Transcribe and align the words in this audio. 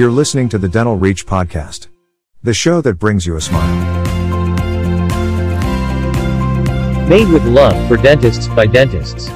You're 0.00 0.10
listening 0.10 0.48
to 0.48 0.56
the 0.56 0.66
Dental 0.66 0.96
Reach 0.96 1.26
podcast, 1.26 1.88
the 2.42 2.54
show 2.54 2.80
that 2.80 2.94
brings 2.94 3.26
you 3.26 3.36
a 3.36 3.40
smile. 3.42 3.68
Made 7.06 7.28
with 7.28 7.44
love 7.44 7.76
for 7.86 7.98
dentists 7.98 8.48
by 8.48 8.64
dentists. 8.64 9.28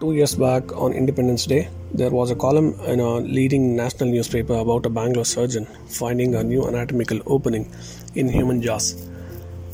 Two 0.00 0.14
years 0.14 0.34
back 0.34 0.74
on 0.74 0.94
Independence 0.94 1.44
Day, 1.44 1.68
there 1.92 2.08
was 2.08 2.30
a 2.30 2.34
column 2.34 2.80
in 2.86 3.00
a 3.00 3.16
leading 3.16 3.76
national 3.76 4.08
newspaper 4.08 4.54
about 4.54 4.86
a 4.86 4.88
Bangalore 4.88 5.26
surgeon 5.26 5.66
finding 5.86 6.34
a 6.34 6.42
new 6.42 6.66
anatomical 6.66 7.20
opening 7.26 7.70
in 8.14 8.26
human 8.26 8.62
jaws. 8.62 9.06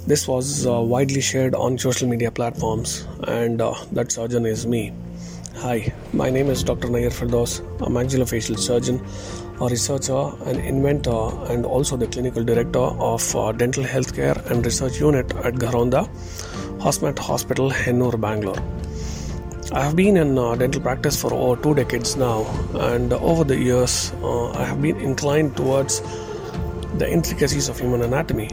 This 0.08 0.26
was 0.26 0.66
uh, 0.66 0.80
widely 0.80 1.20
shared 1.20 1.54
on 1.54 1.78
social 1.78 2.08
media 2.08 2.32
platforms, 2.32 3.06
and 3.28 3.60
uh, 3.60 3.74
that 3.92 4.10
surgeon 4.10 4.44
is 4.44 4.66
me. 4.66 4.92
Hi, 5.58 5.94
my 6.12 6.30
name 6.30 6.50
is 6.50 6.64
Dr. 6.64 6.88
Nyer 6.88 7.10
Firdoose, 7.10 7.60
a 7.80 7.88
maxillofacial 7.88 8.58
surgeon, 8.58 9.00
a 9.60 9.68
researcher, 9.68 10.32
an 10.50 10.58
inventor, 10.58 11.30
and 11.48 11.64
also 11.64 11.96
the 11.96 12.08
clinical 12.08 12.42
director 12.42 12.80
of 12.80 13.36
uh, 13.36 13.52
Dental 13.52 13.84
Healthcare 13.84 14.44
and 14.50 14.66
Research 14.66 14.98
Unit 14.98 15.32
at 15.36 15.54
Gharonda, 15.54 16.08
Hosmat 16.80 17.18
Hospital, 17.20 17.70
Hennur, 17.70 18.20
Bangalore. 18.20 18.60
I 19.72 19.84
have 19.84 19.94
been 19.94 20.16
in 20.16 20.36
uh, 20.36 20.56
dental 20.56 20.82
practice 20.82 21.18
for 21.18 21.32
over 21.32 21.62
two 21.62 21.74
decades 21.74 22.16
now, 22.16 22.44
and 22.74 23.12
over 23.12 23.44
the 23.44 23.56
years, 23.56 24.12
uh, 24.22 24.50
I 24.50 24.64
have 24.64 24.82
been 24.82 24.96
inclined 24.96 25.56
towards 25.56 26.02
the 26.98 27.08
intricacies 27.08 27.68
of 27.68 27.78
human 27.78 28.02
anatomy 28.02 28.50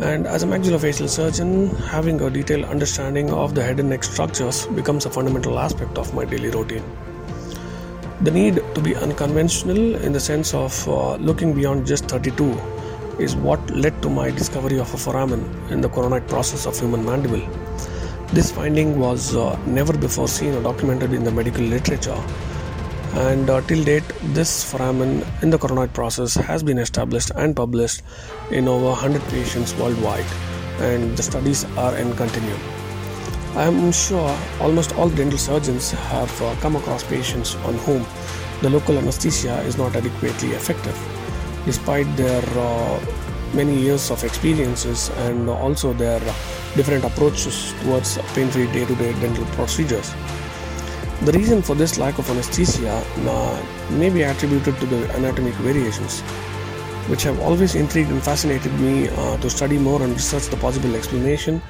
and 0.00 0.28
as 0.28 0.44
a 0.44 0.46
maxillofacial 0.46 1.08
surgeon, 1.08 1.70
having 1.90 2.20
a 2.20 2.30
detailed 2.30 2.64
understanding 2.66 3.30
of 3.30 3.56
the 3.56 3.62
head 3.62 3.80
and 3.80 3.90
neck 3.90 4.04
structures 4.04 4.66
becomes 4.66 5.06
a 5.06 5.10
fundamental 5.10 5.58
aspect 5.58 5.98
of 5.98 6.14
my 6.14 6.24
daily 6.24 6.50
routine. 6.50 6.84
The 8.20 8.30
need 8.30 8.62
to 8.74 8.80
be 8.80 8.94
unconventional 8.94 9.96
in 9.96 10.12
the 10.12 10.20
sense 10.20 10.54
of 10.54 10.88
uh, 10.88 11.16
looking 11.16 11.52
beyond 11.52 11.86
just 11.86 12.04
32 12.04 12.52
is 13.18 13.34
what 13.34 13.70
led 13.70 14.00
to 14.02 14.08
my 14.08 14.30
discovery 14.30 14.78
of 14.78 14.92
a 14.94 14.96
foramen 14.96 15.42
in 15.70 15.80
the 15.80 15.88
coronoid 15.88 16.28
process 16.28 16.64
of 16.66 16.78
human 16.78 17.04
mandible. 17.04 17.44
This 18.32 18.52
finding 18.52 19.00
was 19.00 19.34
uh, 19.34 19.58
never 19.66 19.96
before 19.96 20.28
seen 20.28 20.54
or 20.54 20.62
documented 20.62 21.12
in 21.12 21.24
the 21.24 21.32
medical 21.32 21.64
literature 21.64 22.22
and 23.18 23.50
uh, 23.50 23.60
till 23.62 23.82
date 23.82 24.04
this 24.32 24.50
foramen 24.70 25.24
in 25.42 25.50
the 25.50 25.58
coronoid 25.58 25.92
process 25.92 26.34
has 26.34 26.62
been 26.62 26.78
established 26.78 27.32
and 27.34 27.56
published 27.56 28.02
in 28.52 28.68
over 28.68 28.90
100 28.90 29.20
patients 29.22 29.74
worldwide 29.76 30.24
and 30.78 31.16
the 31.16 31.22
studies 31.22 31.64
are 31.76 31.96
in 31.96 32.14
continuum. 32.14 32.60
I 33.56 33.64
am 33.64 33.90
sure 33.90 34.38
almost 34.60 34.94
all 34.94 35.08
dental 35.08 35.38
surgeons 35.38 35.90
have 35.90 36.42
uh, 36.42 36.54
come 36.60 36.76
across 36.76 37.02
patients 37.02 37.56
on 37.56 37.74
whom 37.78 38.06
the 38.62 38.70
local 38.70 38.96
anesthesia 38.96 39.62
is 39.62 39.76
not 39.76 39.96
adequately 39.96 40.50
effective 40.50 40.96
despite 41.66 42.06
their 42.16 42.42
uh, 42.56 43.00
many 43.52 43.76
years 43.80 44.12
of 44.12 44.22
experiences 44.22 45.08
and 45.26 45.48
also 45.48 45.92
their 45.92 46.20
different 46.76 47.04
approaches 47.04 47.74
towards 47.82 48.16
pain-free 48.34 48.70
day-to-day 48.70 49.12
dental 49.20 49.44
procedures 49.56 50.14
the 51.24 51.32
reason 51.32 51.62
for 51.62 51.74
this 51.74 51.98
lack 51.98 52.18
of 52.18 52.30
anesthesia 52.30 53.02
uh, 53.26 53.66
may 53.90 54.08
be 54.08 54.22
attributed 54.22 54.76
to 54.78 54.86
the 54.86 55.12
anatomic 55.14 55.54
variations, 55.54 56.20
which 57.10 57.24
have 57.24 57.40
always 57.40 57.74
intrigued 57.74 58.10
and 58.10 58.22
fascinated 58.22 58.72
me 58.80 59.08
uh, 59.08 59.36
to 59.38 59.50
study 59.50 59.78
more 59.78 60.00
and 60.00 60.12
research 60.12 60.46
the 60.46 60.56
possible 60.56 60.94
explanation 60.94 61.60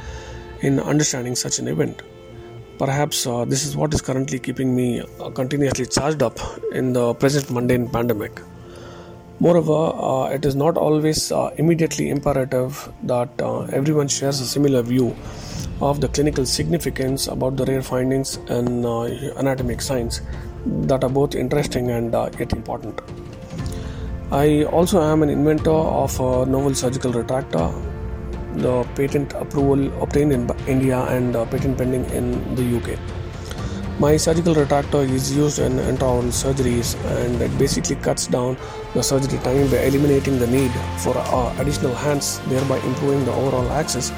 in 0.61 0.79
understanding 0.79 1.35
such 1.35 1.59
an 1.59 1.67
event. 1.67 2.03
Perhaps 2.79 3.27
uh, 3.27 3.47
this 3.47 3.65
is 3.65 3.75
what 3.75 3.95
is 3.95 4.03
currently 4.03 4.39
keeping 4.39 4.77
me 4.77 5.01
uh, 5.01 5.31
continuously 5.31 5.87
charged 5.87 6.23
up 6.23 6.39
in 6.73 6.93
the 6.93 7.15
present 7.15 7.51
mundane 7.51 7.89
pandemic. 7.89 8.41
Moreover, 9.41 9.97
uh, 9.97 10.35
it 10.35 10.45
is 10.45 10.57
not 10.57 10.77
always 10.77 11.33
uh, 11.33 11.55
immediately 11.57 12.11
imperative 12.11 12.93
that 13.05 13.31
everyone 13.73 14.09
shares 14.09 14.41
a 14.41 14.47
similar 14.47 14.83
view 14.83 15.17
of 15.81 16.01
the 16.01 16.09
clinical 16.09 16.45
significance 16.45 17.29
about 17.29 17.57
the 17.57 17.65
rare 17.65 17.83
findings 17.83 18.37
in 18.49 18.85
uh, 18.85 19.03
anatomic 19.37 19.81
science 19.81 20.21
that 20.67 21.05
are 21.05 21.11
both 21.11 21.35
interesting 21.35 21.91
and 21.91 22.15
uh, 22.15 22.29
yet 22.39 22.53
important. 22.53 23.01
I 24.31 24.65
also 24.65 25.01
am 25.01 25.23
an 25.23 25.31
inventor 25.31 25.71
of 25.71 26.19
a 26.21 26.45
novel 26.47 26.75
surgical 26.75 27.13
retractor. 27.13 27.73
The 28.57 28.83
patent 28.95 29.33
approval 29.35 30.03
obtained 30.03 30.33
in 30.33 30.51
India 30.67 30.99
and 31.05 31.37
uh, 31.37 31.45
patent 31.47 31.79
pending 31.79 32.05
in 32.11 32.55
the 32.57 32.77
UK. 32.77 32.99
My 34.01 34.17
surgical 34.17 34.55
retractor 34.55 35.09
is 35.09 35.35
used 35.35 35.59
in 35.59 35.73
intraoral 35.73 36.31
surgeries 36.31 36.95
and 37.17 37.41
it 37.41 37.57
basically 37.59 37.97
cuts 37.97 38.27
down 38.27 38.57
the 38.95 39.03
surgery 39.03 39.39
time 39.39 39.71
by 39.71 39.79
eliminating 39.79 40.39
the 40.39 40.47
need 40.47 40.71
for 40.99 41.17
uh, 41.17 41.55
additional 41.59 41.95
hands, 41.95 42.41
thereby 42.49 42.79
improving 42.79 43.25
the 43.25 43.33
overall 43.33 43.69
access 43.73 44.13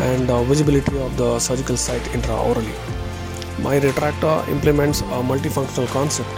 and 0.00 0.28
visibility 0.46 0.98
of 1.00 1.16
the 1.16 1.38
surgical 1.38 1.76
site 1.76 2.02
intraorally. 2.16 2.74
My 3.62 3.80
retractor 3.80 4.46
implements 4.48 5.00
a 5.00 5.22
multifunctional 5.30 5.88
concept 5.88 6.28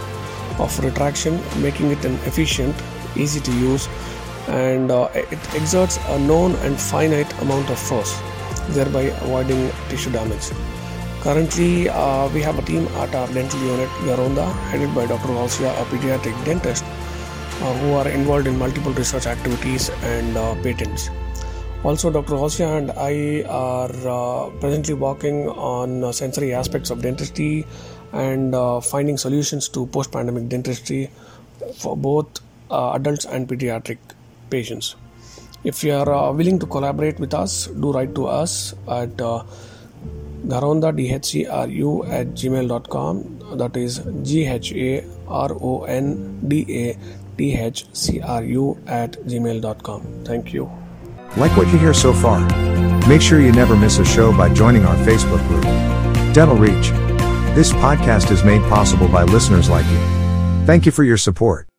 of 0.59 0.77
retraction, 0.83 1.39
making 1.61 1.91
it 1.91 2.03
an 2.05 2.15
efficient, 2.25 2.75
easy 3.15 3.39
to 3.39 3.51
use, 3.51 3.87
and 4.47 4.91
uh, 4.91 5.09
it 5.13 5.39
exerts 5.53 5.99
a 6.07 6.19
known 6.19 6.55
and 6.67 6.79
finite 6.79 7.31
amount 7.41 7.69
of 7.69 7.79
force, 7.79 8.19
thereby 8.69 9.03
avoiding 9.23 9.71
tissue 9.89 10.11
damage. 10.11 10.49
Currently, 11.21 11.89
uh, 11.89 12.29
we 12.29 12.41
have 12.41 12.57
a 12.57 12.63
team 12.63 12.87
at 13.03 13.13
our 13.13 13.27
dental 13.27 13.59
unit, 13.59 13.89
Gharonda, 14.05 14.51
headed 14.71 14.93
by 14.95 15.05
Dr. 15.05 15.27
Valsia, 15.27 15.69
a 15.79 15.85
pediatric 15.85 16.45
dentist, 16.45 16.83
uh, 16.83 17.73
who 17.77 17.93
are 17.93 18.07
involved 18.07 18.47
in 18.47 18.57
multiple 18.57 18.91
research 18.93 19.27
activities 19.27 19.89
and 20.01 20.35
uh, 20.35 20.55
patents. 20.63 21.11
Also, 21.83 22.11
Dr. 22.11 22.35
Hosia 22.35 22.77
and 22.77 22.91
I 22.91 23.43
are 23.49 23.89
uh, 23.89 24.49
presently 24.59 24.93
working 24.93 25.49
on 25.49 26.03
uh, 26.03 26.11
sensory 26.11 26.53
aspects 26.53 26.91
of 26.91 27.01
dentistry 27.01 27.65
and 28.13 28.53
uh, 28.53 28.81
finding 28.81 29.17
solutions 29.17 29.67
to 29.69 29.87
post 29.87 30.11
pandemic 30.11 30.47
dentistry 30.47 31.09
for 31.75 31.97
both 31.97 32.27
uh, 32.69 32.91
adults 32.91 33.25
and 33.25 33.47
pediatric 33.47 33.97
patients. 34.51 34.95
If 35.63 35.83
you 35.83 35.93
are 35.93 36.11
uh, 36.11 36.31
willing 36.31 36.59
to 36.59 36.67
collaborate 36.67 37.19
with 37.19 37.33
us, 37.33 37.65
do 37.65 37.91
write 37.91 38.13
to 38.13 38.27
us 38.27 38.75
at 38.87 39.19
uh, 39.19 39.43
gharondadhcru 40.47 42.09
at 42.09 42.27
gmail.com. 42.27 43.57
That 43.57 43.75
is 43.75 44.01
G 44.21 44.45
H 44.45 44.71
A 44.73 45.03
R 45.27 45.51
O 45.59 45.83
N 45.85 46.47
D 46.47 46.65
A 46.69 46.97
T 47.37 47.53
H 47.55 47.85
C 47.93 48.21
R 48.21 48.43
U 48.43 48.77
at 48.85 49.13
gmail.com. 49.25 50.25
Thank 50.25 50.53
you. 50.53 50.80
Like 51.37 51.55
what 51.55 51.67
you 51.71 51.77
hear 51.79 51.93
so 51.93 52.13
far? 52.13 52.39
Make 53.07 53.21
sure 53.21 53.39
you 53.39 53.51
never 53.51 53.75
miss 53.75 53.99
a 53.99 54.05
show 54.05 54.35
by 54.35 54.53
joining 54.53 54.85
our 54.85 54.95
Facebook 54.97 55.45
group, 55.47 55.63
Dental 56.33 56.55
Reach. 56.55 56.89
This 57.55 57.71
podcast 57.71 58.31
is 58.31 58.43
made 58.43 58.61
possible 58.69 59.07
by 59.07 59.23
listeners 59.23 59.69
like 59.69 59.85
you. 59.87 59.99
Thank 60.65 60.85
you 60.85 60.91
for 60.91 61.03
your 61.03 61.17
support. 61.17 61.70